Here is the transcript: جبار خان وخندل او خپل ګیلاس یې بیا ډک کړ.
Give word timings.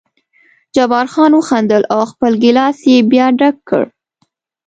جبار 0.75 1.05
خان 1.13 1.31
وخندل 1.37 1.83
او 1.93 2.01
خپل 2.11 2.31
ګیلاس 2.43 2.77
یې 2.91 2.97
بیا 3.11 3.27
ډک 3.39 3.55
کړ. 3.69 3.83